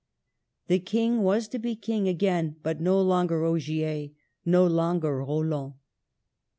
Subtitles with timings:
[0.65, 4.09] The King was to be the King again, but no longer Ogier,
[4.43, 5.73] no longer Roland.